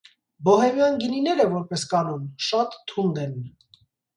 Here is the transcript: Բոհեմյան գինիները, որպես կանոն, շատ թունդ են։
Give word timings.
Բոհեմյան 0.45 0.95
գինիները, 1.03 1.45
որպես 1.53 1.85
կանոն, 1.93 2.25
շատ 2.49 2.81
թունդ 2.93 3.25
են։ 3.27 3.41